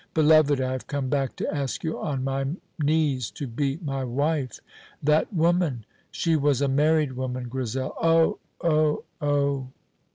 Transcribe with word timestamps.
"Beloved, 0.15 0.59
I 0.59 0.71
have 0.71 0.87
come 0.87 1.09
back 1.09 1.35
to 1.35 1.55
ask 1.55 1.83
you 1.83 1.99
on 1.99 2.23
my 2.23 2.47
knees 2.81 3.29
to 3.29 3.45
be 3.45 3.77
my 3.83 4.03
wife." 4.03 4.59
"That 5.03 5.31
woman" 5.31 5.85
"She 6.11 6.35
was 6.35 6.59
a 6.59 6.67
married 6.67 7.13
woman, 7.13 7.47
Grizel." 7.49 7.93
"Oh, 8.01 8.39
oh, 8.63 9.03
oh!" 9.21 9.67